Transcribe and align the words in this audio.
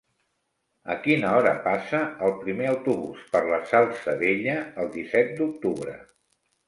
A 0.93 0.95
quina 1.01 1.33
hora 1.41 1.51
passa 1.67 1.99
el 2.29 2.33
primer 2.45 2.69
autobús 2.71 3.21
per 3.35 3.43
la 3.51 3.59
Salzadella 3.73 4.57
el 4.85 4.91
disset 4.97 5.35
d'octubre? 5.43 5.95